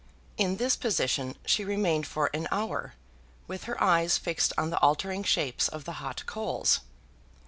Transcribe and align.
In 0.35 0.57
this 0.57 0.75
position 0.75 1.35
she 1.45 1.63
remained 1.63 2.07
for 2.07 2.31
an 2.33 2.47
hour, 2.51 2.95
with 3.45 3.65
her 3.65 3.79
eyes 3.79 4.17
fixed 4.17 4.51
on 4.57 4.71
the 4.71 4.79
altering 4.79 5.23
shapes 5.23 5.67
of 5.67 5.85
the 5.85 5.97
hot 6.01 6.25
coals. 6.25 6.79